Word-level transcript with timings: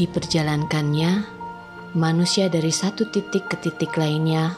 Diperjalankannya, 0.00 1.28
manusia 1.92 2.48
dari 2.48 2.72
satu 2.72 3.12
titik 3.12 3.52
ke 3.52 3.60
titik 3.60 4.00
lainnya 4.00 4.56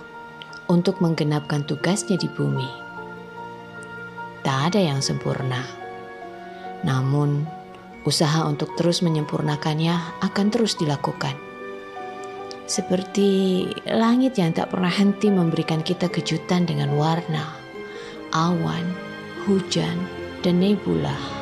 untuk 0.70 1.02
menggenapkan 1.02 1.66
tugasnya 1.66 2.14
di 2.14 2.30
bumi. 2.30 2.70
Tak 4.46 4.70
ada 4.70 4.78
yang 4.78 5.02
sempurna. 5.02 5.66
Namun, 6.86 7.42
usaha 8.06 8.46
untuk 8.46 8.78
terus 8.78 9.02
menyempurnakannya 9.02 10.22
akan 10.22 10.46
terus 10.54 10.78
dilakukan. 10.78 11.34
Seperti 12.70 13.66
langit 13.90 14.38
yang 14.38 14.54
tak 14.54 14.70
pernah 14.70 14.94
henti 14.94 15.26
memberikan 15.26 15.82
kita 15.82 16.06
kejutan 16.06 16.70
dengan 16.70 16.94
warna, 16.94 17.50
awan, 18.30 18.86
hujan, 19.42 20.06
dan 20.46 20.62
nebula. 20.62 21.41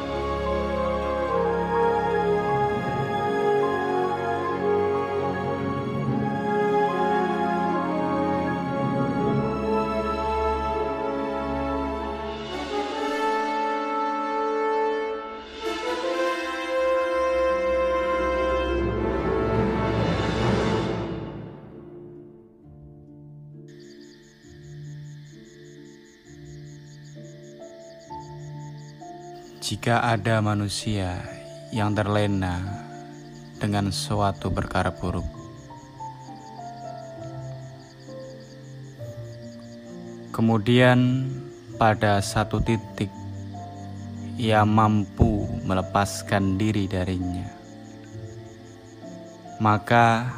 Jika 29.71 30.03
ada 30.03 30.43
manusia 30.43 31.23
yang 31.71 31.95
terlena 31.95 32.59
dengan 33.63 33.95
suatu 33.95 34.51
perkara 34.51 34.91
buruk, 34.91 35.23
kemudian 40.35 41.31
pada 41.79 42.19
satu 42.19 42.59
titik 42.59 43.15
ia 44.35 44.67
mampu 44.67 45.47
melepaskan 45.63 46.59
diri 46.59 46.91
darinya, 46.91 47.47
maka 49.63 50.35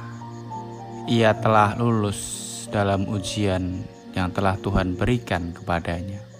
ia 1.08 1.33
telah 1.41 1.72
lulus 1.80 2.20
dalam 2.69 3.08
ujian 3.08 3.80
yang 4.12 4.28
telah 4.28 4.60
Tuhan 4.60 4.92
berikan 4.92 5.56
kepadanya. 5.56 6.31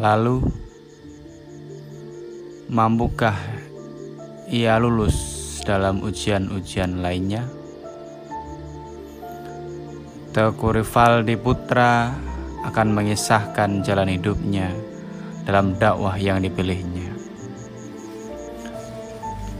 Lalu, 0.00 0.40
mampukah 2.72 3.36
ia 4.48 4.80
lulus 4.80 5.60
dalam 5.60 6.00
ujian-ujian 6.00 7.04
lainnya? 7.04 7.44
Teguh 10.32 10.80
Rivaldi 10.80 11.36
Putra 11.36 12.16
akan 12.64 12.96
mengisahkan 12.96 13.84
jalan 13.84 14.08
hidupnya 14.08 14.72
dalam 15.44 15.76
dakwah 15.76 16.16
yang 16.16 16.40
dipilihnya. 16.40 17.12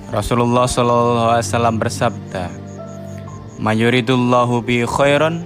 Rasulullah 0.08 0.64
Shallallahu 0.64 1.36
Alaihi 1.36 1.48
Wasallam 1.52 1.76
bersabda, 1.76 2.44
"Mayuridullahu 3.60 4.64
bi 4.64 4.88
khairan 4.88 5.44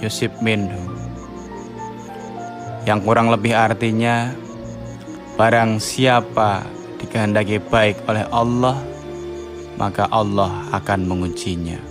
yusib 0.00 0.32
minhu." 0.40 0.89
Yang 2.88 3.04
kurang 3.04 3.28
lebih 3.28 3.52
artinya 3.52 4.32
barang 5.36 5.80
siapa 5.80 6.64
dikehendaki 7.00 7.60
baik 7.60 8.04
oleh 8.08 8.24
Allah 8.32 8.76
maka 9.80 10.04
Allah 10.12 10.68
akan 10.76 11.08
mengujinya. 11.08 11.89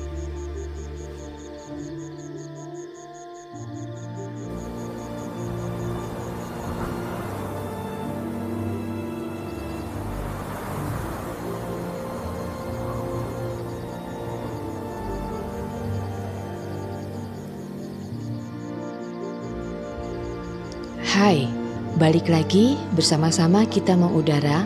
Balik 22.09 22.25
lagi 22.25 22.73
bersama-sama 22.97 23.69
kita 23.69 23.93
mengudara. 23.93 24.65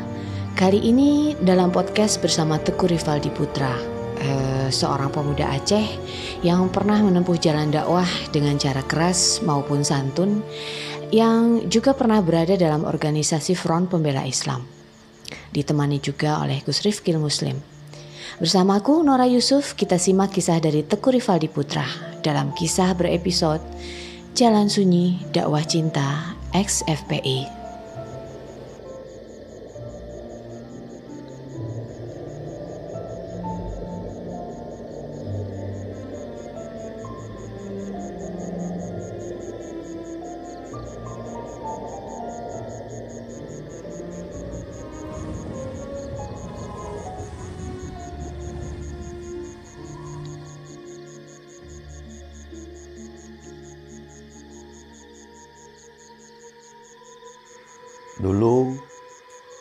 Kali 0.56 0.80
ini 0.80 1.36
dalam 1.44 1.76
podcast 1.76 2.24
bersama 2.24 2.56
Teguh 2.56 2.88
Rivaldi 2.88 3.28
Putra, 3.36 3.76
eh, 4.16 4.72
seorang 4.72 5.12
pemuda 5.12 5.52
Aceh 5.52 5.84
yang 6.40 6.72
pernah 6.72 7.04
menempuh 7.04 7.36
jalan 7.36 7.68
dakwah 7.68 8.08
dengan 8.32 8.56
cara 8.56 8.80
keras 8.88 9.44
maupun 9.44 9.84
santun, 9.84 10.40
yang 11.12 11.68
juga 11.68 11.92
pernah 11.92 12.24
berada 12.24 12.56
dalam 12.56 12.88
organisasi 12.88 13.60
Front 13.60 13.92
Pembela 13.92 14.24
Islam. 14.24 14.64
Ditemani 15.52 16.00
juga 16.00 16.40
oleh 16.40 16.64
Gus 16.64 16.80
Rifkil 16.80 17.20
Muslim. 17.20 17.60
Bersamaku 18.40 19.04
Nora 19.04 19.28
Yusuf, 19.28 19.76
kita 19.76 20.00
simak 20.00 20.32
kisah 20.32 20.64
dari 20.64 20.88
Teguh 20.88 21.20
Rivaldi 21.20 21.52
Putra 21.52 21.84
dalam 22.24 22.56
kisah 22.56 22.96
berepisode 22.96 23.60
Jalan 24.32 24.72
Sunyi 24.72 25.28
Dakwah 25.36 25.68
Cinta 25.68 26.40
XFPI. 26.54 27.63
Dulu 58.24 58.72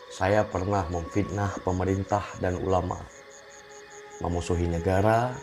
saya 0.07 0.47
pernah 0.47 0.87
memfitnah 0.87 1.51
pemerintah 1.67 2.23
dan 2.39 2.55
ulama, 2.55 2.95
memusuhi 4.23 4.71
negara, 4.71 5.35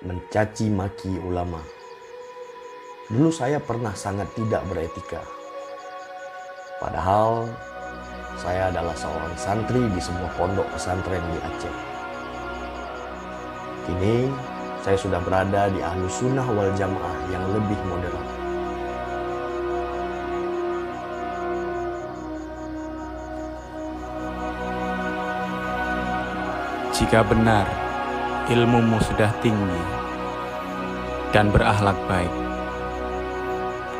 mencaci 0.00 0.72
maki 0.72 1.20
ulama. 1.20 1.60
Dulu 3.12 3.28
saya 3.28 3.60
pernah 3.60 3.92
sangat 3.92 4.32
tidak 4.32 4.64
beretika. 4.72 5.20
Padahal 6.80 7.44
saya 8.40 8.72
adalah 8.72 8.96
seorang 8.96 9.36
santri 9.36 9.84
di 9.92 10.00
sebuah 10.00 10.32
pondok 10.40 10.64
pesantren 10.72 11.20
di 11.28 11.38
Aceh. 11.44 11.76
Kini 13.84 14.32
saya 14.80 14.96
sudah 14.96 15.20
berada 15.20 15.68
di 15.68 15.84
ahlu 15.84 16.08
sunnah 16.08 16.48
wal 16.56 16.72
jamaah 16.72 17.16
yang 17.28 17.44
lebih 17.52 17.76
moderat. 17.84 18.21
Jika 27.02 27.26
benar 27.26 27.66
ilmumu 28.46 29.02
sudah 29.02 29.34
tinggi 29.42 29.82
dan 31.34 31.50
berakhlak 31.50 31.98
baik, 32.06 32.30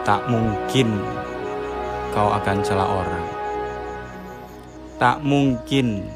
tak 0.06 0.22
mungkin 0.30 1.02
kau 2.14 2.30
akan 2.30 2.62
celah 2.62 2.86
orang. 2.86 3.26
Tak 5.02 5.18
mungkin 5.26 6.06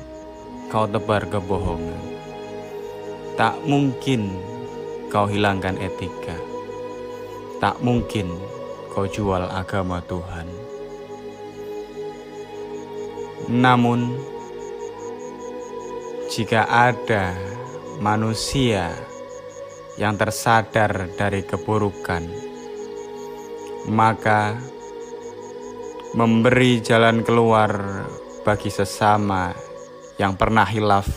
kau 0.71 0.87
tebar 0.87 1.27
kebohongan. 1.27 2.03
Tak 3.35 3.59
mungkin 3.67 4.31
kau 5.11 5.27
hilangkan 5.27 5.75
etika. 5.83 6.39
Tak 7.59 7.83
mungkin 7.83 8.31
kau 8.95 9.11
jual 9.11 9.43
agama 9.51 9.99
Tuhan. 10.07 10.47
Namun, 13.51 14.23
jika 16.37 16.69
ada 16.69 17.33
manusia 17.97 18.93
yang 19.97 20.21
tersadar 20.21 21.09
dari 21.17 21.41
keburukan, 21.41 22.29
maka 23.89 24.53
memberi 26.13 26.85
jalan 26.85 27.25
keluar 27.25 28.05
bagi 28.45 28.69
sesama 28.69 29.57
yang 30.21 30.37
pernah 30.37 30.69
hilaf 30.69 31.09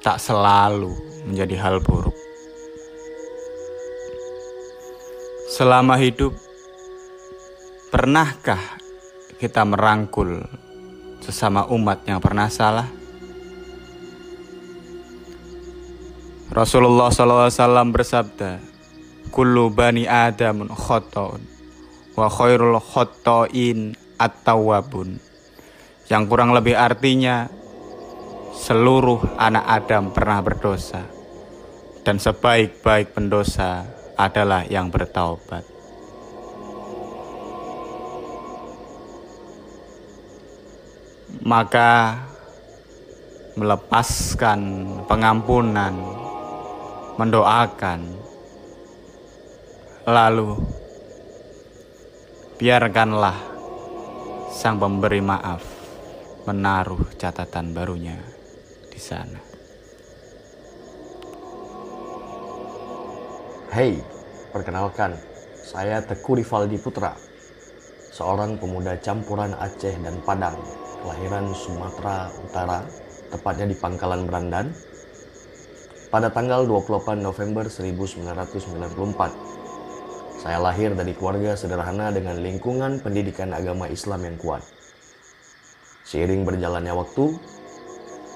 tak 0.00 0.16
selalu 0.16 0.96
menjadi 1.28 1.60
hal 1.60 1.84
buruk. 1.84 2.16
Selama 5.52 6.00
hidup, 6.00 6.32
pernahkah 7.92 8.80
kita 9.36 9.68
merangkul 9.68 10.40
sesama 11.20 11.68
umat 11.68 12.08
yang 12.08 12.24
pernah 12.24 12.48
salah? 12.48 13.03
Rasulullah 16.54 17.10
SAW 17.10 17.90
bersabda, 17.90 18.62
Kullu 19.34 19.74
bani 19.74 20.06
Adamun 20.06 20.70
khotoun, 20.70 21.42
wa 22.14 22.30
khairul 22.30 22.78
khotoin 22.78 23.98
at-tawwabun. 24.22 25.18
Yang 26.06 26.22
kurang 26.30 26.54
lebih 26.54 26.78
artinya, 26.78 27.50
seluruh 28.54 29.34
anak 29.34 29.66
Adam 29.66 30.14
pernah 30.14 30.38
berdosa, 30.46 31.02
dan 32.06 32.22
sebaik-baik 32.22 33.18
pendosa 33.18 33.90
adalah 34.14 34.62
yang 34.62 34.94
bertaubat. 34.94 35.66
Maka 41.42 42.14
melepaskan 43.58 44.60
pengampunan, 45.10 46.22
mendoakan, 47.14 48.00
lalu 50.02 50.58
biarkanlah 52.58 53.38
sang 54.50 54.82
pemberi 54.82 55.22
maaf 55.22 55.62
menaruh 56.42 57.14
catatan 57.14 57.70
barunya 57.70 58.18
di 58.90 58.98
sana. 58.98 59.38
Hey, 63.70 64.02
perkenalkan, 64.50 65.14
saya 65.62 66.02
Teku 66.02 66.38
Rivaldi 66.38 66.78
Putra, 66.82 67.14
seorang 68.10 68.58
pemuda 68.58 68.98
campuran 68.98 69.54
Aceh 69.54 69.98
dan 70.02 70.18
Padang, 70.22 70.58
kelahiran 71.02 71.50
Sumatera 71.54 72.30
Utara, 72.42 72.82
tepatnya 73.34 73.70
di 73.70 73.76
Pangkalan 73.78 74.26
Berandan, 74.30 74.70
pada 76.14 76.30
tanggal 76.30 76.62
28 76.62 77.26
November 77.26 77.66
1994. 77.66 80.38
Saya 80.38 80.62
lahir 80.62 80.94
dari 80.94 81.10
keluarga 81.10 81.58
sederhana 81.58 82.14
dengan 82.14 82.38
lingkungan 82.38 83.02
pendidikan 83.02 83.50
agama 83.50 83.90
Islam 83.90 84.22
yang 84.22 84.38
kuat. 84.38 84.62
Seiring 86.06 86.46
berjalannya 86.46 86.94
waktu, 86.94 87.34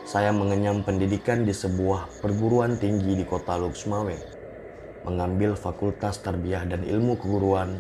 saya 0.02 0.34
mengenyam 0.34 0.82
pendidikan 0.82 1.46
di 1.46 1.54
sebuah 1.54 2.18
perguruan 2.18 2.82
tinggi 2.82 3.14
di 3.14 3.22
kota 3.22 3.54
Luxmawe 3.54 4.18
mengambil 5.06 5.54
Fakultas 5.54 6.18
Tarbiyah 6.18 6.66
dan 6.66 6.82
Ilmu 6.82 7.14
Keguruan 7.14 7.78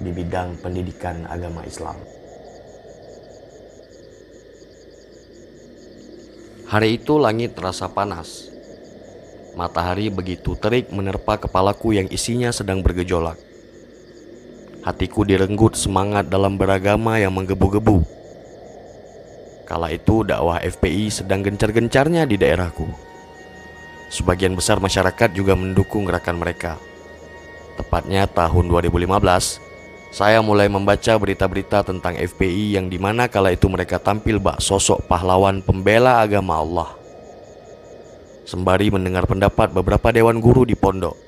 di 0.00 0.08
bidang 0.08 0.56
pendidikan 0.64 1.28
agama 1.28 1.60
Islam. 1.68 2.23
Hari 6.74 6.98
itu 6.98 7.22
langit 7.22 7.54
terasa 7.54 7.86
panas. 7.86 8.50
Matahari 9.54 10.10
begitu 10.10 10.58
terik 10.58 10.90
menerpa 10.90 11.38
kepalaku 11.38 11.94
yang 11.94 12.10
isinya 12.10 12.50
sedang 12.50 12.82
bergejolak. 12.82 13.38
Hatiku 14.82 15.22
direnggut 15.22 15.78
semangat 15.78 16.26
dalam 16.26 16.58
beragama 16.58 17.22
yang 17.22 17.30
menggebu-gebu. 17.30 18.02
Kala 19.70 19.94
itu 19.94 20.26
dakwah 20.26 20.58
FPI 20.66 21.14
sedang 21.14 21.46
gencar-gencarnya 21.46 22.26
di 22.26 22.34
daerahku. 22.42 22.90
Sebagian 24.10 24.58
besar 24.58 24.82
masyarakat 24.82 25.30
juga 25.30 25.54
mendukung 25.54 26.02
gerakan 26.10 26.42
mereka. 26.42 26.82
Tepatnya 27.78 28.26
tahun 28.26 28.66
2015, 28.66 29.62
saya 30.14 30.38
mulai 30.38 30.70
membaca 30.70 31.10
berita-berita 31.18 31.82
tentang 31.82 32.14
FPI 32.14 32.78
yang 32.78 32.86
di 32.86 33.02
mana 33.02 33.26
kala 33.26 33.50
itu 33.50 33.66
mereka 33.66 33.98
tampil 33.98 34.38
bak 34.38 34.62
sosok 34.62 35.10
pahlawan 35.10 35.58
pembela 35.58 36.22
agama 36.22 36.62
Allah. 36.62 36.94
Sembari 38.46 38.94
mendengar 38.94 39.26
pendapat 39.26 39.74
beberapa 39.74 40.14
dewan 40.14 40.38
guru 40.38 40.62
di 40.62 40.78
pondok 40.78 41.18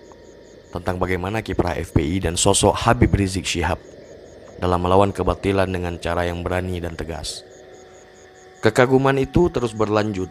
tentang 0.70 1.02
bagaimana 1.02 1.42
kiprah 1.42 1.74
FPI 1.82 2.30
dan 2.30 2.38
sosok 2.38 2.78
Habib 2.86 3.10
Rizik 3.10 3.42
Syihab 3.42 3.82
dalam 4.62 4.78
melawan 4.78 5.10
kebatilan 5.10 5.66
dengan 5.66 5.98
cara 5.98 6.22
yang 6.22 6.46
berani 6.46 6.78
dan 6.78 6.94
tegas. 6.94 7.42
Kekaguman 8.62 9.18
itu 9.18 9.50
terus 9.50 9.74
berlanjut 9.74 10.30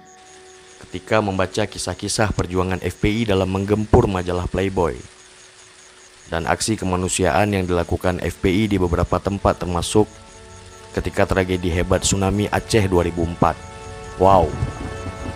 ketika 0.88 1.20
membaca 1.20 1.68
kisah-kisah 1.68 2.32
perjuangan 2.32 2.80
FPI 2.80 3.36
dalam 3.36 3.52
menggempur 3.52 4.08
majalah 4.08 4.48
Playboy 4.48 5.15
dan 6.30 6.50
aksi 6.50 6.78
kemanusiaan 6.80 7.54
yang 7.54 7.70
dilakukan 7.70 8.18
FPI 8.22 8.72
di 8.72 8.78
beberapa 8.82 9.22
tempat 9.22 9.62
termasuk 9.62 10.10
ketika 10.98 11.28
tragedi 11.28 11.70
hebat 11.70 12.02
tsunami 12.02 12.50
Aceh 12.50 12.88
2004. 12.88 14.18
Wow, 14.18 14.48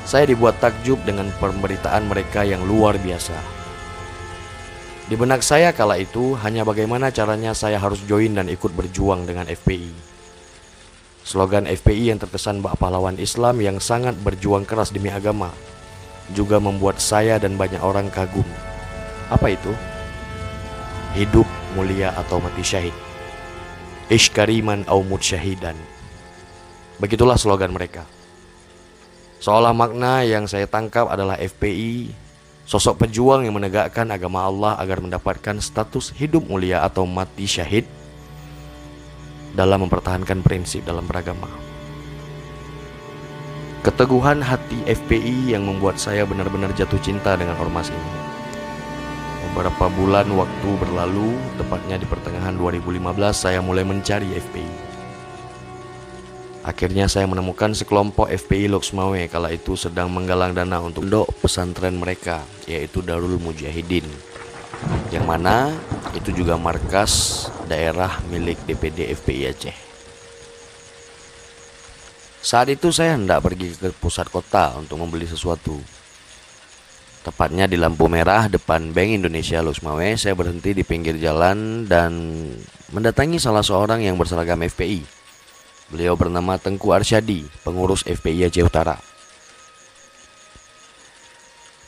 saya 0.07 0.25
dibuat 0.25 0.57
takjub 0.63 1.03
dengan 1.03 1.29
pemberitaan 1.37 2.07
mereka 2.07 2.47
yang 2.47 2.63
luar 2.65 2.97
biasa. 2.97 3.35
Di 5.09 5.17
benak 5.17 5.41
saya 5.41 5.73
kala 5.73 5.97
itu 5.97 6.37
hanya 6.45 6.61
bagaimana 6.61 7.09
caranya 7.09 7.57
saya 7.57 7.81
harus 7.81 8.01
join 8.05 8.37
dan 8.37 8.45
ikut 8.45 8.69
berjuang 8.77 9.25
dengan 9.25 9.49
FPI. 9.49 9.89
Slogan 11.25 11.65
FPI 11.69 12.13
yang 12.13 12.21
terkesan 12.21 12.61
bak 12.61 12.77
pahlawan 12.77 13.17
Islam 13.21 13.61
yang 13.61 13.77
sangat 13.77 14.17
berjuang 14.17 14.65
keras 14.65 14.89
demi 14.89 15.13
agama 15.13 15.53
juga 16.33 16.61
membuat 16.61 17.01
saya 17.01 17.41
dan 17.41 17.57
banyak 17.57 17.81
orang 17.81 18.09
kagum. 18.13 18.45
Apa 19.29 19.53
itu? 19.53 19.73
Hidup 21.19 21.43
mulia 21.75 22.15
atau 22.15 22.39
mati 22.39 22.63
syahid. 22.63 22.95
Ish 24.07 24.31
kariman 24.31 24.87
au 24.87 25.03
syahidan. 25.19 25.75
Begitulah 26.95 27.35
slogan 27.35 27.75
mereka. 27.75 28.07
Seolah 29.43 29.75
makna 29.75 30.23
yang 30.23 30.47
saya 30.47 30.63
tangkap 30.63 31.11
adalah 31.11 31.35
FPI, 31.35 32.15
sosok 32.63 33.03
pejuang 33.03 33.43
yang 33.43 33.59
menegakkan 33.59 34.07
agama 34.15 34.47
Allah 34.47 34.79
agar 34.79 35.03
mendapatkan 35.03 35.59
status 35.59 36.15
hidup 36.15 36.47
mulia 36.47 36.87
atau 36.87 37.03
mati 37.03 37.43
syahid 37.43 37.83
dalam 39.51 39.83
mempertahankan 39.83 40.39
prinsip 40.39 40.87
dalam 40.87 41.03
beragama. 41.03 41.51
Keteguhan 43.83 44.39
hati 44.39 44.79
FPI 44.87 45.51
yang 45.51 45.67
membuat 45.67 45.99
saya 45.99 46.23
benar-benar 46.23 46.71
jatuh 46.75 46.99
cinta 47.03 47.35
dengan 47.35 47.59
ormas 47.59 47.91
ini. 47.91 48.18
Beberapa 49.51 49.89
bulan 49.91 50.29
waktu 50.33 50.69
berlalu, 50.77 51.35
tepatnya 51.59 51.99
di 51.99 52.05
pertengahan 52.05 52.55
2015 52.55 53.01
saya 53.33 53.59
mulai 53.59 53.83
mencari 53.83 54.29
FPI. 54.29 54.73
Akhirnya 56.63 57.09
saya 57.09 57.25
menemukan 57.25 57.73
sekelompok 57.73 58.29
FPI 58.29 58.69
Loksmawe 58.69 59.19
kala 59.27 59.51
itu 59.51 59.73
sedang 59.73 60.11
menggalang 60.13 60.53
dana 60.53 60.77
untuk 60.79 61.07
dok 61.09 61.27
pesantren 61.41 61.97
mereka, 61.97 62.45
yaitu 62.69 63.01
Darul 63.01 63.41
Mujahidin 63.41 64.05
yang 65.09 65.25
mana 65.25 65.73
itu 66.15 66.31
juga 66.31 66.55
markas 66.55 67.45
daerah 67.65 68.21
milik 68.29 68.57
DPD 68.65 69.11
FPI 69.17 69.41
Aceh. 69.51 69.77
Saat 72.39 72.71
itu 72.71 72.89
saya 72.95 73.19
hendak 73.19 73.43
pergi 73.43 73.75
ke 73.75 73.91
pusat 73.99 74.31
kota 74.31 74.79
untuk 74.79 74.95
membeli 74.95 75.27
sesuatu. 75.27 75.75
Tepatnya 77.19 77.67
di 77.67 77.75
lampu 77.75 78.07
merah 78.07 78.47
depan 78.47 78.95
Bank 78.95 79.11
Indonesia 79.19 79.59
Lusmawe, 79.59 80.15
saya 80.15 80.31
berhenti 80.39 80.71
di 80.71 80.87
pinggir 80.87 81.19
jalan 81.19 81.83
dan 81.83 82.15
mendatangi 82.95 83.35
salah 83.35 83.59
seorang 83.59 83.99
yang 83.99 84.15
berseragam 84.15 84.63
FPI. 84.63 85.03
Beliau 85.91 86.15
bernama 86.15 86.55
Tengku 86.55 86.95
Arsyadi, 86.95 87.43
pengurus 87.67 88.07
FPI 88.07 88.47
Aceh 88.47 88.63
Utara. 88.63 88.95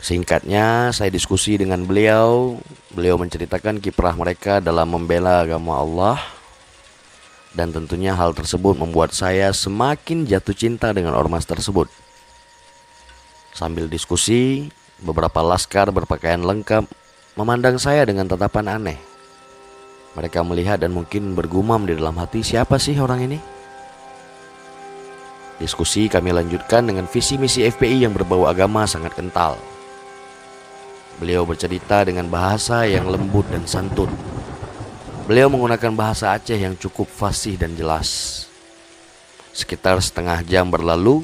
Singkatnya, 0.02 0.92
saya 0.92 1.14
diskusi 1.14 1.56
dengan 1.56 1.86
beliau. 1.86 2.58
Beliau 2.92 3.16
menceritakan 3.16 3.80
kiprah 3.80 4.18
mereka 4.18 4.58
dalam 4.60 4.90
membela 4.90 5.46
agama 5.46 5.80
Allah, 5.80 6.18
dan 7.56 7.72
tentunya 7.72 8.18
hal 8.18 8.36
tersebut 8.36 8.76
membuat 8.76 9.16
saya 9.16 9.54
semakin 9.56 10.28
jatuh 10.28 10.58
cinta 10.58 10.92
dengan 10.92 11.16
ormas 11.16 11.48
tersebut. 11.48 11.88
Sambil 13.54 13.86
diskusi, 13.86 14.74
beberapa 15.02 15.42
laskar 15.42 15.90
berpakaian 15.90 16.42
lengkap 16.42 16.86
memandang 17.36 17.82
saya 17.82 18.06
dengan 18.06 18.30
tatapan 18.30 18.78
aneh. 18.80 19.00
Mereka 20.14 20.44
melihat 20.46 20.78
dan 20.78 20.94
mungkin 20.94 21.34
bergumam 21.34 21.88
di 21.88 21.96
dalam 21.98 22.16
hati, 22.20 22.44
"Siapa 22.46 22.78
sih 22.78 22.96
orang 23.00 23.26
ini?" 23.26 23.40
Diskusi 25.62 26.10
kami 26.10 26.34
lanjutkan 26.34 26.90
dengan 26.90 27.06
visi 27.06 27.38
misi 27.38 27.62
FPI 27.62 28.10
yang 28.10 28.14
berbau 28.18 28.50
agama 28.50 28.90
sangat 28.90 29.14
kental. 29.14 29.62
Beliau 31.22 31.46
bercerita 31.46 32.02
dengan 32.02 32.26
bahasa 32.26 32.82
yang 32.90 33.06
lembut 33.06 33.46
dan 33.54 33.70
santun. 33.70 34.10
Beliau 35.30 35.54
menggunakan 35.54 35.94
bahasa 35.94 36.34
Aceh 36.34 36.58
yang 36.58 36.74
cukup 36.74 37.06
fasih 37.06 37.62
dan 37.62 37.78
jelas. 37.78 38.42
Sekitar 39.54 40.02
setengah 40.02 40.42
jam 40.42 40.66
berlalu, 40.74 41.22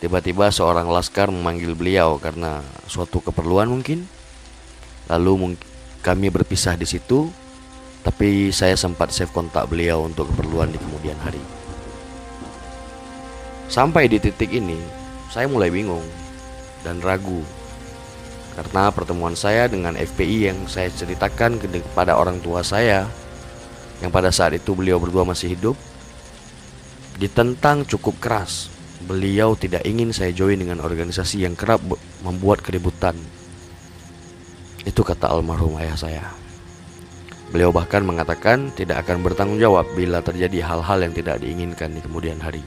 tiba-tiba 0.00 0.48
seorang 0.48 0.88
laskar 0.88 1.28
memanggil 1.28 1.76
beliau 1.76 2.16
karena 2.16 2.64
suatu 2.88 3.20
keperluan 3.20 3.68
mungkin. 3.68 4.08
Lalu 5.06 5.54
kami 6.00 6.32
berpisah 6.32 6.74
di 6.74 6.88
situ, 6.88 7.28
tapi 8.00 8.48
saya 8.50 8.74
sempat 8.74 9.12
save 9.12 9.30
kontak 9.30 9.68
beliau 9.68 10.08
untuk 10.08 10.32
keperluan 10.32 10.72
di 10.72 10.80
kemudian 10.80 11.18
hari. 11.20 11.42
Sampai 13.68 14.08
di 14.08 14.18
titik 14.18 14.50
ini, 14.50 14.80
saya 15.28 15.46
mulai 15.46 15.70
bingung 15.70 16.02
dan 16.82 16.98
ragu 17.04 17.44
karena 18.56 18.90
pertemuan 18.90 19.38
saya 19.38 19.70
dengan 19.70 19.94
FPI 19.94 20.50
yang 20.50 20.58
saya 20.66 20.90
ceritakan 20.90 21.60
kepada 21.60 22.18
orang 22.18 22.42
tua 22.42 22.66
saya 22.66 23.06
yang 24.02 24.10
pada 24.10 24.32
saat 24.32 24.56
itu 24.56 24.74
beliau 24.74 24.98
berdua 24.98 25.22
masih 25.22 25.54
hidup 25.54 25.76
ditentang 27.20 27.84
cukup 27.84 28.16
keras. 28.16 28.69
Beliau 29.00 29.56
tidak 29.56 29.84
ingin 29.88 30.12
saya 30.12 30.32
join 30.32 30.60
dengan 30.60 30.84
organisasi 30.84 31.44
yang 31.48 31.56
kerap 31.56 31.80
membuat 32.20 32.60
keributan. 32.60 33.16
Itu 34.84 35.00
kata 35.00 35.32
almarhum 35.32 35.80
ayah 35.80 35.96
saya. 35.96 36.24
Beliau 37.50 37.74
bahkan 37.74 38.06
mengatakan 38.06 38.70
tidak 38.76 39.08
akan 39.08 39.26
bertanggung 39.26 39.58
jawab 39.58 39.88
bila 39.96 40.22
terjadi 40.22 40.62
hal-hal 40.62 41.02
yang 41.02 41.12
tidak 41.16 41.42
diinginkan 41.42 41.90
di 41.96 42.00
kemudian 42.04 42.38
hari. 42.38 42.62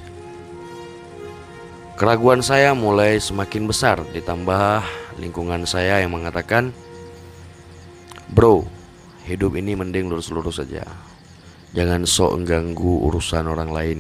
Keraguan 1.94 2.42
saya 2.42 2.74
mulai 2.74 3.22
semakin 3.22 3.70
besar 3.70 4.02
ditambah 4.12 4.82
lingkungan 5.22 5.64
saya 5.70 6.02
yang 6.02 6.12
mengatakan 6.12 6.74
Bro, 8.34 8.66
hidup 9.30 9.54
ini 9.54 9.78
mending 9.78 10.10
lurus-lurus 10.10 10.58
saja 10.58 10.84
Jangan 11.74 12.06
sok 12.10 12.42
mengganggu 12.42 12.94
urusan 13.10 13.46
orang 13.46 13.70
lain 13.70 14.00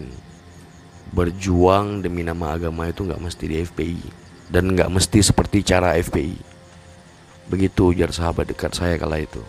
Berjuang 1.13 2.01
demi 2.01 2.25
nama 2.25 2.58
agama 2.58 2.89
itu 2.89 3.05
nggak 3.05 3.22
mesti 3.22 3.46
di 3.46 3.62
FPI 3.62 4.01
Dan 4.50 4.74
nggak 4.74 4.89
mesti 4.89 5.22
seperti 5.22 5.62
cara 5.62 5.93
FPI 6.01 6.36
Begitu 7.53 7.93
ujar 7.93 8.10
sahabat 8.10 8.50
dekat 8.50 8.74
saya 8.74 8.96
kala 8.98 9.22
itu. 9.22 9.43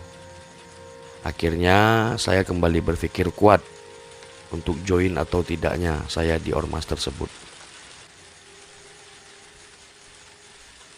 Akhirnya 1.25 2.13
saya 2.21 2.45
kembali 2.45 2.85
berpikir 2.85 3.33
kuat 3.33 3.65
Untuk 4.53 4.77
join 4.85 5.17
atau 5.17 5.41
tidaknya 5.41 6.05
saya 6.05 6.37
di 6.37 6.53
ormas 6.53 6.85
tersebut. 6.85 7.33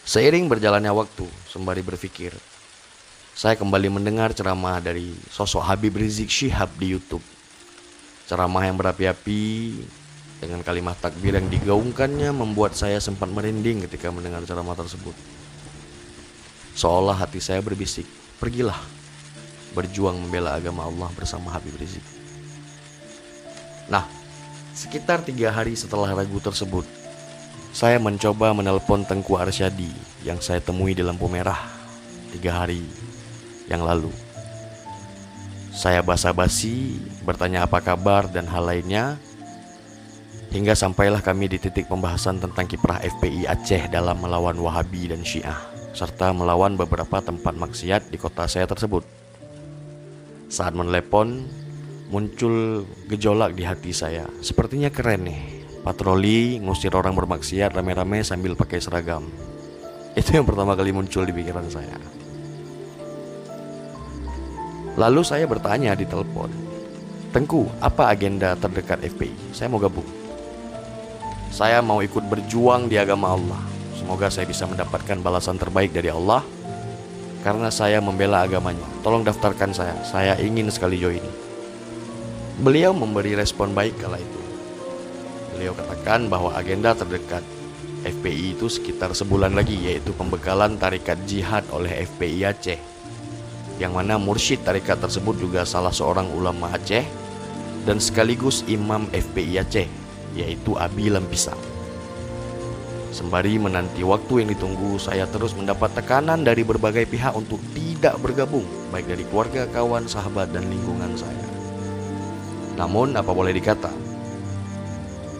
Seiring 0.08 0.48
berjalannya 0.48 0.88
waktu, 0.88 1.28
sembari 1.52 1.84
berpikir, 1.84 2.32
saya 3.36 3.60
kembali 3.60 3.92
mendengar 3.92 4.32
ceramah 4.32 4.80
dari 4.80 5.12
sosok 5.28 5.60
Habib 5.60 6.00
Rizik 6.00 6.32
Syihab 6.32 6.72
di 6.80 6.96
YouTube. 6.96 7.20
Ceramah 8.24 8.64
yang 8.64 8.80
berapi-api 8.80 9.44
dengan 10.38 10.62
kalimat 10.62 10.94
takbir 10.98 11.34
yang 11.34 11.50
digaungkannya 11.50 12.30
membuat 12.30 12.78
saya 12.78 13.02
sempat 13.02 13.26
merinding 13.26 13.86
ketika 13.86 14.14
mendengar 14.14 14.42
ceramah 14.46 14.78
tersebut. 14.78 15.14
Seolah 16.78 17.18
hati 17.18 17.42
saya 17.42 17.58
berbisik, 17.58 18.06
pergilah 18.38 18.78
berjuang 19.74 20.14
membela 20.14 20.54
agama 20.54 20.86
Allah 20.86 21.10
bersama 21.12 21.50
Habib 21.50 21.74
Rizik. 21.74 22.02
Nah, 23.90 24.06
sekitar 24.78 25.26
tiga 25.26 25.50
hari 25.50 25.74
setelah 25.74 26.14
ragu 26.14 26.38
tersebut, 26.38 26.86
saya 27.74 27.98
mencoba 27.98 28.54
menelpon 28.54 29.02
Tengku 29.02 29.34
Arsyadi 29.34 29.90
yang 30.22 30.38
saya 30.38 30.62
temui 30.62 30.94
di 30.94 31.02
lampu 31.02 31.26
merah 31.26 31.58
tiga 32.30 32.62
hari 32.62 32.84
yang 33.66 33.82
lalu. 33.82 34.12
Saya 35.74 36.02
basa-basi, 36.02 36.98
bertanya 37.22 37.62
apa 37.62 37.78
kabar 37.78 38.26
dan 38.26 38.50
hal 38.50 38.66
lainnya, 38.66 39.14
hingga 40.48 40.72
sampailah 40.72 41.20
kami 41.20 41.48
di 41.52 41.58
titik 41.60 41.88
pembahasan 41.88 42.40
tentang 42.40 42.64
kiprah 42.64 43.00
FPI 43.04 43.44
Aceh 43.44 43.92
dalam 43.92 44.16
melawan 44.20 44.56
Wahabi 44.56 45.12
dan 45.12 45.20
Syiah, 45.20 45.56
serta 45.92 46.32
melawan 46.32 46.76
beberapa 46.76 47.20
tempat 47.20 47.52
maksiat 47.52 48.08
di 48.08 48.16
kota 48.16 48.48
saya 48.48 48.64
tersebut. 48.64 49.04
Saat 50.48 50.72
menelepon, 50.72 51.44
muncul 52.08 52.88
gejolak 53.12 53.52
di 53.52 53.68
hati 53.68 53.92
saya. 53.92 54.24
Sepertinya 54.40 54.88
keren 54.88 55.28
nih, 55.28 55.40
patroli 55.84 56.56
ngusir 56.64 56.96
orang 56.96 57.12
bermaksiat 57.12 57.76
rame-rame 57.76 58.24
sambil 58.24 58.56
pakai 58.56 58.80
seragam. 58.80 59.28
Itu 60.16 60.40
yang 60.40 60.48
pertama 60.48 60.72
kali 60.72 60.90
muncul 60.96 61.28
di 61.28 61.36
pikiran 61.36 61.68
saya. 61.68 62.00
Lalu 64.98 65.22
saya 65.22 65.46
bertanya 65.46 65.94
di 65.94 66.08
telepon, 66.08 66.50
Tengku, 67.28 67.68
apa 67.78 68.08
agenda 68.08 68.56
terdekat 68.56 69.04
FPI? 69.04 69.52
Saya 69.52 69.68
mau 69.68 69.78
gabung. 69.78 70.17
Saya 71.48 71.80
mau 71.80 72.04
ikut 72.04 72.24
berjuang 72.28 72.86
di 72.86 73.00
agama 73.00 73.32
Allah. 73.34 73.60
Semoga 73.96 74.28
saya 74.28 74.44
bisa 74.44 74.68
mendapatkan 74.68 75.18
balasan 75.20 75.56
terbaik 75.56 75.92
dari 75.92 76.12
Allah 76.12 76.44
karena 77.42 77.72
saya 77.72 77.98
membela 77.98 78.44
agamanya. 78.44 78.84
Tolong 79.00 79.24
daftarkan 79.24 79.72
saya. 79.72 79.96
Saya 80.04 80.36
ingin 80.38 80.68
sekali 80.68 81.00
join. 81.00 81.24
Beliau 82.60 82.92
memberi 82.92 83.38
respon 83.38 83.72
baik 83.72 83.96
kala 84.00 84.18
itu. 84.20 84.40
Beliau 85.56 85.74
katakan 85.74 86.30
bahwa 86.30 86.54
agenda 86.54 86.94
terdekat 86.94 87.42
FPI 88.06 88.54
itu 88.54 88.70
sekitar 88.70 89.10
sebulan 89.10 89.58
lagi 89.58 89.74
yaitu 89.74 90.14
pembekalan 90.14 90.78
tarikat 90.78 91.18
jihad 91.26 91.66
oleh 91.74 92.06
FPI 92.06 92.46
Aceh 92.46 92.78
yang 93.78 93.94
mana 93.94 94.18
mursyid 94.18 94.62
tarikat 94.66 94.98
tersebut 94.98 95.38
juga 95.38 95.62
salah 95.62 95.94
seorang 95.94 96.30
ulama 96.34 96.70
Aceh 96.74 97.06
dan 97.86 97.98
sekaligus 98.02 98.66
imam 98.66 99.06
FPI 99.10 99.54
Aceh 99.62 99.86
yaitu 100.36 100.76
Abi 100.76 101.08
Lempisang. 101.08 101.58
Sembari 103.08 103.56
menanti 103.56 104.04
waktu 104.04 104.44
yang 104.44 104.48
ditunggu, 104.52 105.00
saya 105.00 105.24
terus 105.26 105.56
mendapat 105.56 105.90
tekanan 105.96 106.44
dari 106.44 106.60
berbagai 106.60 107.08
pihak 107.08 107.32
untuk 107.32 107.56
tidak 107.72 108.20
bergabung, 108.20 108.68
baik 108.92 109.08
dari 109.08 109.24
keluarga, 109.26 109.64
kawan, 109.72 110.04
sahabat, 110.04 110.52
dan 110.52 110.68
lingkungan 110.68 111.16
saya. 111.16 111.46
Namun, 112.76 113.16
apa 113.16 113.32
boleh 113.32 113.56
dikata, 113.56 113.90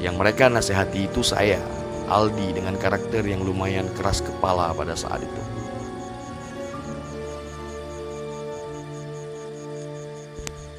yang 0.00 0.16
mereka 0.16 0.48
nasihati 0.48 1.12
itu 1.12 1.20
saya, 1.20 1.60
Aldi 2.08 2.56
dengan 2.56 2.72
karakter 2.80 3.20
yang 3.28 3.44
lumayan 3.44 3.84
keras 3.92 4.24
kepala 4.24 4.72
pada 4.72 4.96
saat 4.96 5.20
itu. 5.20 5.42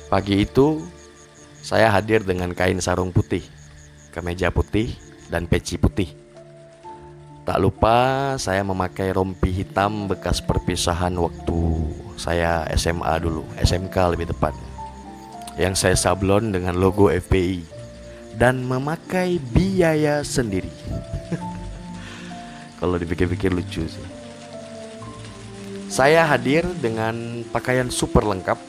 Pagi 0.09 0.41
itu, 0.41 0.81
saya 1.61 1.93
hadir 1.93 2.25
dengan 2.25 2.49
kain 2.57 2.81
sarung 2.81 3.13
putih, 3.13 3.45
kemeja 4.09 4.49
putih, 4.49 4.93
dan 5.29 5.45
peci 5.45 5.77
putih. 5.77 6.09
Tak 7.45 7.57
lupa 7.57 8.35
saya 8.37 8.61
memakai 8.61 9.09
rompi 9.09 9.49
hitam 9.49 10.05
bekas 10.05 10.37
perpisahan 10.37 11.17
waktu 11.17 11.59
saya 12.13 12.67
SMA 12.77 13.13
dulu, 13.21 13.41
SMK 13.57 13.95
lebih 14.13 14.29
tepatnya. 14.29 14.69
Yang 15.57 15.73
saya 15.81 15.95
sablon 15.97 16.53
dengan 16.53 16.77
logo 16.77 17.09
FPI 17.09 17.65
dan 18.37 18.61
memakai 18.61 19.41
biaya 19.41 20.21
sendiri. 20.21 20.69
Kalau 22.79 23.01
dipikir-pikir 23.01 23.49
lucu 23.49 23.83
sih. 23.83 24.07
Saya 25.89 26.21
hadir 26.21 26.69
dengan 26.77 27.41
pakaian 27.49 27.89
super 27.89 28.21
lengkap 28.21 28.61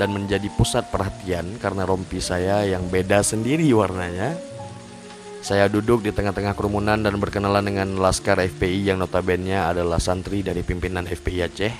dan 0.00 0.08
menjadi 0.12 0.48
pusat 0.56 0.88
perhatian 0.88 1.60
karena 1.60 1.84
rompi 1.84 2.22
saya 2.22 2.64
yang 2.64 2.88
beda 2.88 3.20
sendiri 3.20 3.68
warnanya. 3.76 4.36
Saya 5.42 5.66
duduk 5.66 6.06
di 6.06 6.14
tengah-tengah 6.14 6.54
kerumunan 6.54 7.02
dan 7.02 7.18
berkenalan 7.18 7.66
dengan 7.66 7.98
laskar 7.98 8.38
FPI 8.38 8.94
yang 8.94 9.02
notabene 9.02 9.58
adalah 9.58 9.98
santri 9.98 10.40
dari 10.46 10.62
pimpinan 10.62 11.02
FPI 11.02 11.38
Aceh. 11.42 11.74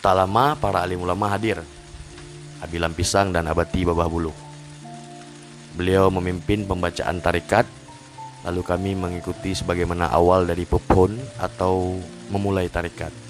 Tak 0.00 0.14
lama 0.16 0.56
para 0.56 0.84
alim 0.84 1.04
ulama 1.04 1.28
hadir 1.32 1.60
Abilam 2.64 2.96
Pisang 2.96 3.28
dan 3.28 3.44
Abati 3.44 3.84
Babah 3.84 4.08
Bulu. 4.08 4.32
Beliau 5.76 6.08
memimpin 6.08 6.64
pembacaan 6.64 7.20
tarikat, 7.20 7.68
lalu 8.48 8.64
kami 8.64 8.90
mengikuti 8.96 9.52
sebagaimana 9.52 10.08
awal 10.08 10.48
dari 10.48 10.64
pepun 10.64 11.12
atau 11.36 12.00
memulai 12.32 12.72
tarikat. 12.72 13.23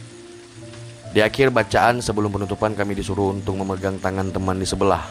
Di 1.15 1.23
akhir 1.23 1.55
bacaan 1.55 2.03
sebelum 2.03 2.35
penutupan 2.35 2.75
kami 2.75 2.99
disuruh 2.99 3.31
untuk 3.31 3.55
memegang 3.55 4.03
tangan 4.03 4.35
teman 4.35 4.59
di 4.59 4.67
sebelah. 4.67 5.07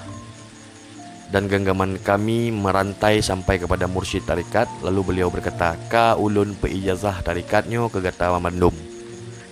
Dan 1.34 1.50
genggaman 1.50 1.98
kami 1.98 2.54
merantai 2.54 3.18
sampai 3.18 3.58
kepada 3.58 3.90
mursyid 3.90 4.22
tarikat 4.22 4.70
Lalu 4.86 5.02
beliau 5.02 5.34
berkata 5.34 5.74
Ka 5.90 6.14
ulun 6.14 6.54
peijazah 6.54 7.26
tarikatnya 7.26 7.90
ke 7.90 8.06
Gata 8.06 8.30
Mamandum 8.38 8.70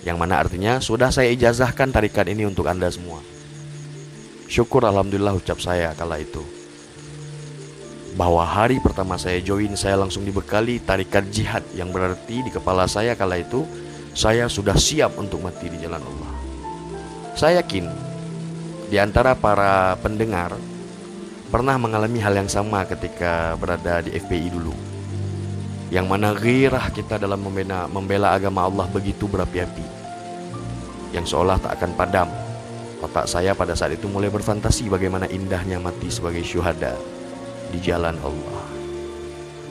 Yang 0.06 0.14
mana 0.22 0.38
artinya 0.38 0.78
Sudah 0.78 1.10
saya 1.10 1.34
ijazahkan 1.34 1.90
tarikat 1.90 2.30
ini 2.30 2.46
untuk 2.46 2.70
anda 2.70 2.86
semua. 2.86 3.18
Syukur 4.46 4.86
Alhamdulillah 4.86 5.34
ucap 5.34 5.58
saya 5.58 5.90
kala 5.98 6.22
itu. 6.22 6.44
Bahwa 8.14 8.46
hari 8.46 8.78
pertama 8.78 9.18
saya 9.18 9.42
join 9.42 9.74
saya 9.74 9.98
langsung 9.98 10.22
dibekali 10.22 10.78
tarikat 10.78 11.26
jihad 11.34 11.66
Yang 11.74 11.88
berarti 11.98 12.46
di 12.46 12.50
kepala 12.54 12.86
saya 12.86 13.18
kala 13.18 13.42
itu 13.42 13.66
Saya 14.14 14.46
sudah 14.46 14.78
siap 14.78 15.18
untuk 15.18 15.42
mati 15.42 15.66
di 15.66 15.82
jalan 15.82 15.98
Allah 15.98 16.21
Saya 17.32 17.64
yakin 17.64 17.88
Di 18.92 19.00
antara 19.00 19.32
para 19.32 19.96
pendengar 20.04 20.52
Pernah 21.52 21.76
mengalami 21.76 22.16
hal 22.16 22.32
yang 22.32 22.48
sama 22.48 22.80
ketika 22.88 23.52
berada 23.60 24.00
di 24.00 24.16
FPI 24.16 24.56
dulu. 24.56 24.72
Yang 25.92 26.06
mana 26.08 26.32
girah 26.32 26.88
kita 26.88 27.20
dalam 27.20 27.44
membela, 27.44 27.84
membela 27.92 28.32
agama 28.32 28.64
Allah 28.64 28.88
begitu 28.88 29.28
berapi-api. 29.28 29.84
Yang 31.12 31.36
seolah 31.36 31.60
tak 31.60 31.76
akan 31.76 31.92
padam. 31.92 32.28
Otak 33.04 33.28
saya 33.28 33.52
pada 33.52 33.76
saat 33.76 33.92
itu 33.92 34.08
mulai 34.08 34.32
berfantasi 34.32 34.88
bagaimana 34.88 35.28
indahnya 35.28 35.76
mati 35.76 36.08
sebagai 36.08 36.40
syuhada 36.40 36.96
di 37.68 37.76
jalan 37.84 38.16
Allah. 38.24 38.64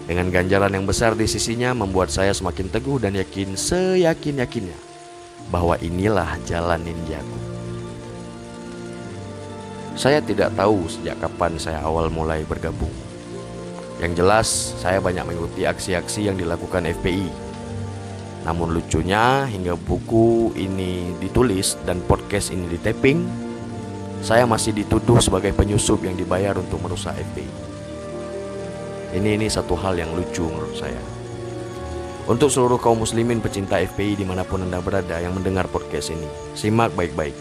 Dengan 0.06 0.30
ganjaran 0.30 0.78
yang 0.78 0.86
besar 0.86 1.18
di 1.18 1.26
sisinya 1.26 1.74
membuat 1.74 2.14
saya 2.14 2.30
semakin 2.30 2.70
teguh 2.70 3.02
dan 3.02 3.18
yakin 3.18 3.58
seyakin-yakinnya 3.58 4.91
bahwa 5.50 5.80
inilah 5.82 6.38
jalan 6.46 6.84
ninjaku. 6.86 7.40
Saya 9.98 10.24
tidak 10.24 10.56
tahu 10.56 10.88
sejak 10.88 11.20
kapan 11.20 11.60
saya 11.60 11.84
awal 11.84 12.08
mulai 12.08 12.46
bergabung. 12.48 12.94
Yang 14.02 14.14
jelas, 14.18 14.48
saya 14.82 14.98
banyak 14.98 15.22
mengikuti 15.28 15.68
aksi-aksi 15.68 16.26
yang 16.26 16.40
dilakukan 16.40 16.90
FPI. 16.90 17.30
Namun 18.42 18.74
lucunya, 18.74 19.46
hingga 19.46 19.78
buku 19.78 20.58
ini 20.58 21.14
ditulis 21.22 21.78
dan 21.86 22.02
podcast 22.10 22.50
ini 22.50 22.66
ditaping, 22.66 23.22
saya 24.26 24.50
masih 24.50 24.74
dituduh 24.74 25.22
sebagai 25.22 25.54
penyusup 25.54 26.02
yang 26.02 26.18
dibayar 26.18 26.58
untuk 26.58 26.82
merusak 26.82 27.14
FPI. 27.14 27.54
Ini 29.22 29.38
ini 29.38 29.48
satu 29.52 29.78
hal 29.78 30.00
yang 30.00 30.10
lucu 30.18 30.48
menurut 30.48 30.74
saya. 30.74 31.21
Untuk 32.32 32.48
seluruh 32.48 32.80
kaum 32.80 33.04
muslimin 33.04 33.44
pecinta 33.44 33.76
FPI 33.76 34.16
di 34.16 34.24
mana 34.24 34.48
pun 34.48 34.64
anda 34.64 34.80
berada 34.80 35.20
yang 35.20 35.36
mendengar 35.36 35.68
podcast 35.68 36.16
ini, 36.16 36.24
simak 36.56 36.96
baik-baik. 36.96 37.36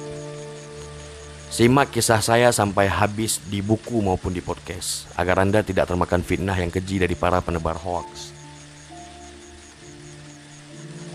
Simak 1.47 1.95
kisah 1.95 2.19
saya 2.19 2.51
sampai 2.51 2.91
habis 2.91 3.39
di 3.47 3.63
buku 3.63 4.03
maupun 4.03 4.35
di 4.35 4.43
podcast, 4.43 5.07
agar 5.15 5.47
anda 5.47 5.63
tidak 5.63 5.87
termakan 5.87 6.27
fitnah 6.27 6.59
yang 6.59 6.75
keji 6.75 6.99
dari 6.99 7.15
para 7.15 7.39
penebar 7.39 7.79
hoax. 7.79 8.35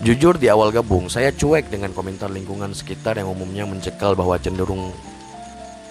Jujur 0.00 0.40
di 0.40 0.48
awal 0.48 0.72
gabung, 0.72 1.12
saya 1.12 1.28
cuek 1.28 1.68
dengan 1.68 1.92
komentar 1.92 2.32
lingkungan 2.32 2.72
sekitar 2.72 3.20
yang 3.20 3.28
umumnya 3.28 3.68
mencekal 3.68 4.16
bahwa 4.16 4.40
cenderung 4.40 4.88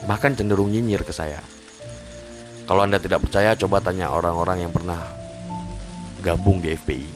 bahkan 0.10 0.34
cenderung 0.34 0.74
nyinyir 0.74 1.06
ke 1.06 1.14
saya. 1.14 1.38
Kalau 2.66 2.82
Anda 2.82 2.98
tidak 2.98 3.30
percaya, 3.30 3.54
coba 3.54 3.78
tanya 3.78 4.10
orang-orang 4.10 4.66
yang 4.66 4.74
pernah 4.74 5.06
gabung 6.26 6.66
di 6.66 6.74
FPI. 6.74 7.15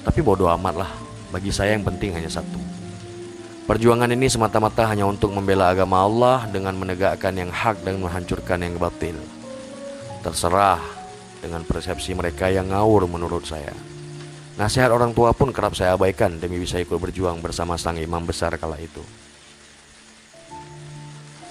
Tapi 0.00 0.18
bodoh 0.24 0.48
amat 0.56 0.74
lah, 0.86 0.90
bagi 1.28 1.52
saya 1.52 1.76
yang 1.76 1.84
penting 1.84 2.16
hanya 2.16 2.32
satu. 2.32 2.58
Perjuangan 3.70 4.10
ini 4.10 4.26
semata-mata 4.26 4.82
hanya 4.90 5.06
untuk 5.06 5.30
membela 5.30 5.70
agama 5.70 6.02
Allah 6.02 6.42
dengan 6.50 6.74
menegakkan 6.74 7.30
yang 7.36 7.54
hak 7.54 7.86
dan 7.86 8.02
menghancurkan 8.02 8.58
yang 8.66 8.74
batil. 8.80 9.14
Terserah 10.26 10.82
dengan 11.38 11.62
persepsi 11.62 12.10
mereka 12.18 12.50
yang 12.50 12.74
ngawur 12.74 13.06
menurut 13.06 13.46
saya. 13.46 13.70
Nasihat 14.58 14.90
orang 14.90 15.14
tua 15.14 15.30
pun 15.32 15.54
kerap 15.54 15.78
saya 15.78 15.94
abaikan 15.94 16.36
demi 16.36 16.58
bisa 16.58 16.82
ikut 16.82 16.98
berjuang 16.98 17.38
bersama 17.38 17.78
sang 17.78 17.96
imam 17.96 18.26
besar 18.26 18.58
kala 18.58 18.76
itu. 18.76 19.00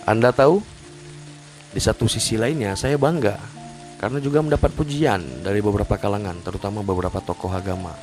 Anda 0.03 0.35
tahu 0.35 0.61
di 1.71 1.81
satu 1.81 2.09
sisi 2.09 2.35
lainnya, 2.35 2.75
saya 2.75 2.99
bangga 2.99 3.39
karena 4.01 4.19
juga 4.19 4.43
mendapat 4.43 4.75
pujian 4.75 5.45
dari 5.45 5.63
beberapa 5.63 5.95
kalangan, 5.95 6.41
terutama 6.43 6.83
beberapa 6.83 7.23
tokoh 7.23 7.53
agama. 7.53 7.93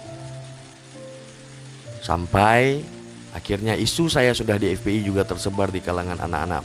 Sampai 2.06 2.86
akhirnya 3.34 3.74
isu 3.74 4.06
saya 4.06 4.30
sudah 4.30 4.62
di 4.62 4.70
FPI 4.78 5.10
juga 5.10 5.26
tersebar 5.26 5.74
di 5.74 5.82
kalangan 5.82 6.22
anak-anak. 6.22 6.62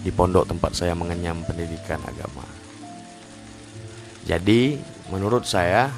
Di 0.00 0.08
pondok 0.08 0.48
tempat 0.48 0.72
saya 0.72 0.96
mengenyam 0.96 1.44
pendidikan 1.44 2.00
agama. 2.00 2.48
Jadi, 4.24 4.80
menurut 5.12 5.44
saya, 5.44 5.92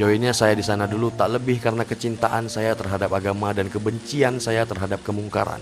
joinnya 0.00 0.32
saya 0.32 0.56
di 0.56 0.64
sana 0.64 0.88
dulu 0.88 1.12
tak 1.12 1.36
lebih 1.36 1.60
karena 1.60 1.84
kecintaan 1.84 2.48
saya 2.48 2.72
terhadap 2.72 3.12
agama 3.12 3.52
dan 3.52 3.68
kebencian 3.68 4.40
saya 4.40 4.64
terhadap 4.64 5.04
kemungkaran. 5.04 5.60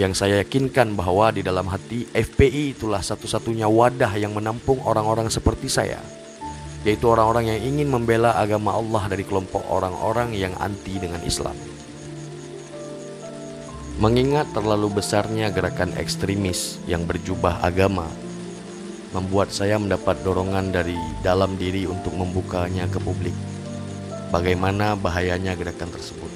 Yang 0.00 0.24
saya 0.24 0.40
yakinkan 0.40 0.96
bahwa 0.96 1.28
di 1.28 1.44
dalam 1.44 1.68
hati 1.68 2.08
FPI 2.08 2.72
itulah 2.72 3.04
satu-satunya 3.04 3.68
wadah 3.68 4.16
yang 4.16 4.32
menampung 4.32 4.80
orang-orang 4.88 5.28
seperti 5.28 5.68
saya 5.68 6.00
yaitu 6.82 7.06
orang-orang 7.06 7.54
yang 7.54 7.60
ingin 7.62 7.88
membela 7.90 8.34
agama 8.34 8.74
Allah 8.74 9.06
dari 9.06 9.22
kelompok 9.22 9.62
orang-orang 9.70 10.34
yang 10.34 10.50
anti 10.58 10.98
dengan 10.98 11.22
Islam. 11.22 11.54
Mengingat 14.02 14.50
terlalu 14.50 14.98
besarnya 14.98 15.46
gerakan 15.54 15.94
ekstremis 15.94 16.82
yang 16.90 17.06
berjubah 17.06 17.62
agama, 17.62 18.10
membuat 19.14 19.54
saya 19.54 19.78
mendapat 19.78 20.18
dorongan 20.26 20.74
dari 20.74 20.98
dalam 21.22 21.54
diri 21.54 21.86
untuk 21.86 22.10
membukanya 22.18 22.90
ke 22.90 22.98
publik. 22.98 23.36
Bagaimana 24.34 24.98
bahayanya 24.98 25.54
gerakan 25.54 25.92
tersebut? 25.92 26.32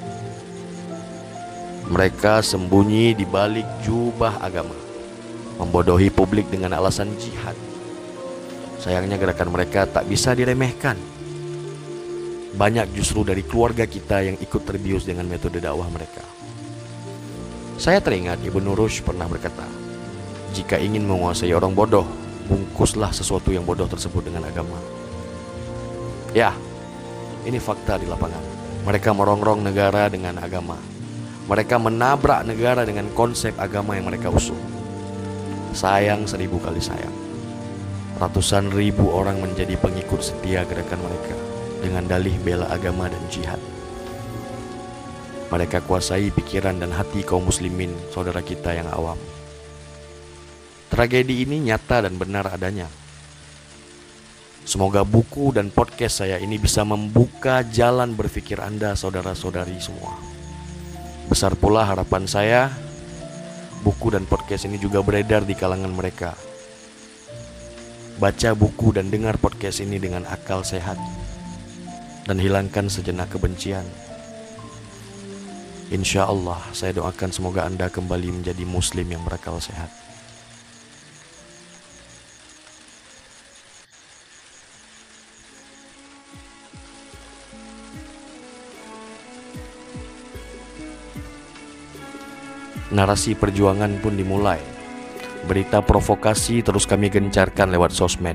Mereka 1.90 2.44
sembunyi 2.44 3.18
di 3.18 3.26
balik 3.26 3.66
jubah 3.82 4.38
agama, 4.38 4.76
membodohi 5.58 6.12
publik 6.12 6.46
dengan 6.52 6.76
alasan 6.76 7.10
jihad. 7.18 7.65
Sayangnya 8.86 9.18
gerakan 9.18 9.50
mereka 9.50 9.82
tak 9.90 10.06
bisa 10.06 10.30
diremehkan. 10.30 10.94
Banyak 12.54 12.94
justru 12.94 13.26
dari 13.26 13.42
keluarga 13.42 13.82
kita 13.84 14.22
yang 14.22 14.38
ikut 14.38 14.62
terbius 14.62 15.02
dengan 15.02 15.26
metode 15.26 15.58
dakwah 15.58 15.90
mereka. 15.90 16.22
Saya 17.76 17.98
teringat 17.98 18.40
Ibu 18.46 18.62
Nurush 18.62 19.02
pernah 19.02 19.26
berkata, 19.26 19.66
jika 20.54 20.78
ingin 20.78 21.02
menguasai 21.02 21.50
orang 21.50 21.74
bodoh, 21.74 22.06
bungkuslah 22.46 23.10
sesuatu 23.10 23.50
yang 23.50 23.66
bodoh 23.66 23.90
tersebut 23.90 24.24
dengan 24.30 24.46
agama. 24.46 24.78
Ya, 26.30 26.54
ini 27.44 27.58
fakta 27.58 27.98
di 27.98 28.06
lapangan. 28.06 28.40
Mereka 28.86 29.10
merongrong 29.12 29.66
negara 29.66 30.06
dengan 30.08 30.38
agama 30.40 30.78
mereka 31.46 31.78
menabrak 31.78 32.42
negara 32.42 32.82
dengan 32.82 33.06
konsep 33.14 33.54
agama 33.54 33.94
yang 33.94 34.10
mereka 34.10 34.34
usung. 34.34 34.58
Sayang 35.70 36.26
seribu 36.26 36.58
kali 36.58 36.82
sayang. 36.82 37.25
Ratusan 38.16 38.72
ribu 38.72 39.12
orang 39.12 39.44
menjadi 39.44 39.76
pengikut 39.76 40.24
setia 40.24 40.64
gerakan 40.64 41.04
mereka 41.04 41.36
dengan 41.84 42.08
dalih 42.08 42.32
bela 42.40 42.64
agama 42.72 43.12
dan 43.12 43.20
jihad. 43.28 43.60
Mereka 45.52 45.84
kuasai 45.84 46.32
pikiran 46.32 46.80
dan 46.80 46.96
hati 46.96 47.20
kaum 47.20 47.44
muslimin, 47.44 47.92
saudara 48.08 48.40
kita 48.40 48.72
yang 48.72 48.88
awam. 48.88 49.20
Tragedi 50.88 51.44
ini 51.44 51.60
nyata 51.68 52.08
dan 52.08 52.16
benar 52.16 52.48
adanya. 52.56 52.88
Semoga 54.64 55.04
buku 55.04 55.52
dan 55.52 55.68
podcast 55.68 56.24
saya 56.24 56.40
ini 56.40 56.56
bisa 56.56 56.88
membuka 56.88 57.62
jalan 57.68 58.16
berpikir 58.16 58.64
Anda, 58.64 58.96
saudara-saudari 58.96 59.76
semua. 59.76 60.16
Besar 61.28 61.52
pula 61.52 61.84
harapan 61.84 62.24
saya 62.24 62.72
buku 63.84 64.08
dan 64.08 64.24
podcast 64.24 64.64
ini 64.64 64.80
juga 64.80 65.04
beredar 65.04 65.44
di 65.44 65.52
kalangan 65.52 65.92
mereka. 65.92 66.55
Baca 68.16 68.56
buku 68.56 68.96
dan 68.96 69.12
dengar 69.12 69.36
podcast 69.36 69.84
ini 69.84 70.00
dengan 70.00 70.24
akal 70.24 70.64
sehat 70.64 70.96
dan 72.24 72.40
hilangkan 72.40 72.88
sejenak 72.88 73.28
kebencian. 73.28 73.84
Insya 75.92 76.24
Allah, 76.24 76.58
saya 76.72 76.96
doakan 76.96 77.28
semoga 77.28 77.68
Anda 77.68 77.92
kembali 77.92 78.40
menjadi 78.40 78.64
Muslim 78.64 79.12
yang 79.12 79.20
berakal 79.20 79.60
sehat. 79.60 79.92
narasi 92.96 93.36
perjuangan 93.36 94.00
pun 94.00 94.16
dimulai. 94.16 94.75
Berita 95.46 95.78
provokasi 95.78 96.58
terus 96.66 96.84
kami 96.90 97.06
gencarkan 97.06 97.70
lewat 97.70 97.94
sosmed. 97.94 98.34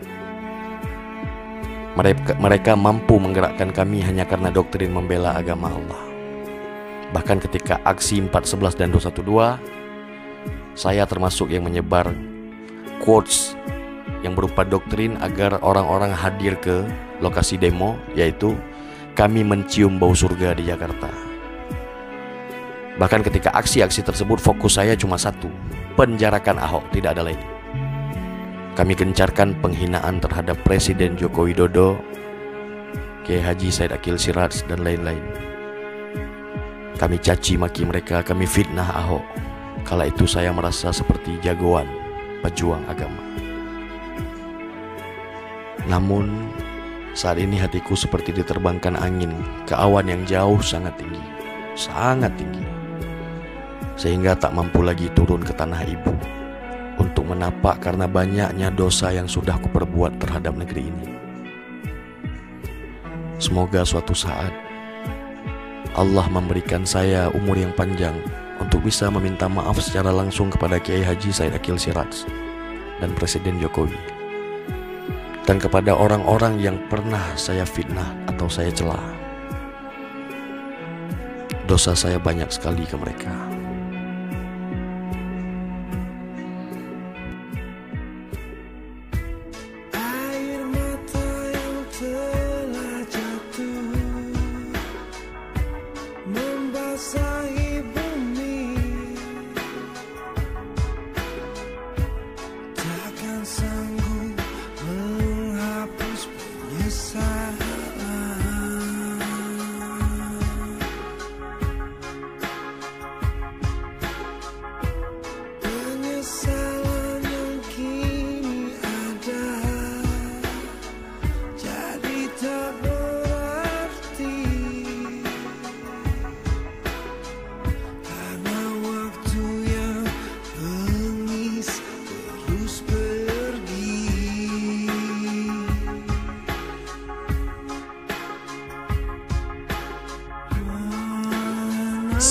Mereka, 1.92 2.40
mereka 2.40 2.72
mampu 2.80 3.20
menggerakkan 3.20 3.76
kami 3.76 4.00
hanya 4.00 4.24
karena 4.24 4.48
doktrin 4.48 4.96
membela 4.96 5.36
agama 5.36 5.76
Allah. 5.76 6.02
Bahkan 7.12 7.44
ketika 7.44 7.84
aksi 7.84 8.24
411 8.24 8.80
dan 8.80 8.88
212, 8.96 9.60
saya 10.72 11.04
termasuk 11.04 11.52
yang 11.52 11.68
menyebar 11.68 12.16
quotes 13.04 13.60
yang 14.24 14.32
berupa 14.32 14.64
doktrin 14.64 15.20
agar 15.20 15.60
orang-orang 15.60 16.16
hadir 16.16 16.56
ke 16.64 16.88
lokasi 17.20 17.60
demo, 17.60 18.00
yaitu 18.16 18.56
kami 19.20 19.44
mencium 19.44 20.00
bau 20.00 20.16
surga 20.16 20.56
di 20.56 20.72
Jakarta. 20.72 21.12
Bahkan 22.96 23.22
ketika 23.28 23.52
aksi-aksi 23.52 24.06
tersebut 24.06 24.40
fokus 24.40 24.80
saya 24.80 24.96
cuma 24.96 25.20
satu, 25.20 25.52
penjarakan 25.96 26.58
Ahok, 26.58 26.86
tidak 26.96 27.18
ada 27.18 27.32
lain. 27.32 27.42
Kami 28.72 28.96
gencarkan 28.96 29.60
penghinaan 29.60 30.24
terhadap 30.24 30.56
Presiden 30.64 31.20
Joko 31.20 31.44
Widodo, 31.44 32.00
Kiai 33.28 33.44
Haji 33.44 33.68
Said 33.68 33.92
Akil 33.92 34.16
Siraj, 34.16 34.64
dan 34.66 34.82
lain-lain. 34.82 35.22
Kami 36.96 37.20
caci 37.20 37.60
maki 37.60 37.84
mereka, 37.84 38.24
kami 38.24 38.48
fitnah 38.48 38.88
Ahok. 38.96 39.26
Kala 39.84 40.08
itu 40.08 40.24
saya 40.24 40.54
merasa 40.56 40.94
seperti 40.94 41.36
jagoan 41.44 41.90
pejuang 42.46 42.86
agama. 42.88 43.22
Namun, 45.90 46.30
saat 47.12 47.42
ini 47.42 47.60
hatiku 47.60 47.98
seperti 47.98 48.32
diterbangkan 48.32 48.96
angin 48.96 49.36
ke 49.68 49.76
awan 49.76 50.08
yang 50.08 50.24
jauh 50.24 50.62
sangat 50.64 50.96
tinggi, 50.96 51.26
sangat 51.76 52.32
tinggi 52.38 52.81
sehingga 53.96 54.38
tak 54.38 54.56
mampu 54.56 54.84
lagi 54.84 55.12
turun 55.12 55.44
ke 55.44 55.54
tanah 55.56 55.82
ibu 55.88 56.14
untuk 57.02 57.26
menapak 57.32 57.82
karena 57.82 58.06
banyaknya 58.06 58.70
dosa 58.72 59.10
yang 59.10 59.26
sudah 59.26 59.58
kuperbuat 59.62 60.22
terhadap 60.22 60.54
negeri 60.56 60.90
ini. 60.92 61.08
Semoga 63.42 63.82
suatu 63.82 64.14
saat 64.14 64.54
Allah 65.98 66.24
memberikan 66.30 66.86
saya 66.86 67.28
umur 67.34 67.58
yang 67.58 67.74
panjang 67.74 68.16
untuk 68.62 68.86
bisa 68.86 69.10
meminta 69.10 69.50
maaf 69.50 69.82
secara 69.82 70.14
langsung 70.14 70.54
kepada 70.54 70.78
Kiai 70.78 71.02
Haji 71.02 71.34
Said 71.34 71.58
Akil 71.58 71.76
Siraj 71.76 72.30
dan 73.02 73.10
Presiden 73.18 73.58
Jokowi 73.58 74.22
dan 75.50 75.58
kepada 75.58 75.98
orang-orang 75.98 76.62
yang 76.62 76.78
pernah 76.88 77.34
saya 77.34 77.66
fitnah 77.66 78.14
atau 78.30 78.46
saya 78.46 78.70
celah. 78.70 79.04
Dosa 81.66 81.98
saya 81.98 82.22
banyak 82.22 82.52
sekali 82.52 82.84
ke 82.86 82.96
mereka. 83.00 83.61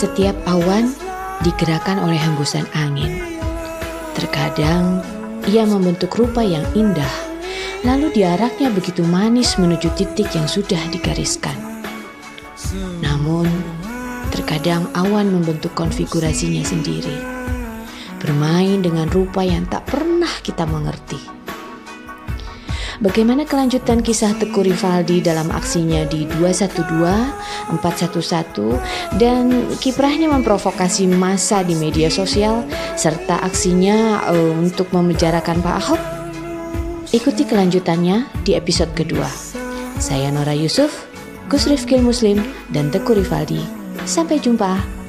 Setiap 0.01 0.33
awan 0.49 0.97
digerakkan 1.45 2.01
oleh 2.01 2.17
hembusan 2.17 2.65
angin. 2.73 3.21
Terkadang 4.17 5.05
ia 5.45 5.69
membentuk 5.69 6.17
rupa 6.17 6.41
yang 6.41 6.65
indah, 6.73 7.13
lalu 7.85 8.09
diaraknya 8.09 8.73
begitu 8.73 9.05
manis 9.05 9.61
menuju 9.61 9.93
titik 10.01 10.33
yang 10.33 10.49
sudah 10.49 10.81
digariskan. 10.89 11.53
Namun, 13.05 13.45
terkadang 14.33 14.89
awan 14.97 15.29
membentuk 15.29 15.77
konfigurasinya 15.77 16.65
sendiri, 16.65 17.21
bermain 18.25 18.81
dengan 18.81 19.05
rupa 19.13 19.45
yang 19.45 19.69
tak 19.69 19.85
pernah 19.85 20.33
kita 20.41 20.65
mengerti. 20.65 21.30
Bagaimana 23.01 23.49
kelanjutan 23.49 24.05
kisah 24.05 24.37
Teguh 24.37 24.61
Rivaldi 24.61 25.25
dalam 25.25 25.49
aksinya 25.49 26.05
di 26.05 26.29
212, 26.37 27.01
411 27.81 28.77
dan 29.17 29.73
kiprahnya 29.81 30.29
memprovokasi 30.29 31.09
massa 31.09 31.65
di 31.65 31.73
media 31.81 32.13
sosial 32.13 32.69
serta 33.01 33.41
aksinya 33.41 34.29
eh, 34.29 34.53
untuk 34.53 34.93
memenjarakan 34.93 35.65
Pak 35.65 35.77
Ahok? 35.81 36.01
Ikuti 37.17 37.49
kelanjutannya 37.49 38.29
di 38.45 38.53
episode 38.53 38.93
kedua. 38.93 39.33
Saya 39.97 40.29
Nora 40.29 40.53
Yusuf, 40.53 41.09
Gus 41.49 41.73
Rifkil 41.73 42.05
Muslim, 42.05 42.45
dan 42.69 42.93
Teguh 42.93 43.17
Rivaldi. 43.17 43.65
Sampai 44.05 44.45
jumpa. 44.45 45.00